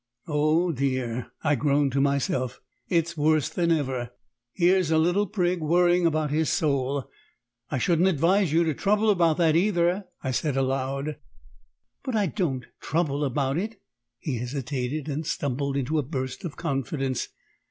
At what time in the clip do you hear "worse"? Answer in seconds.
3.15-3.49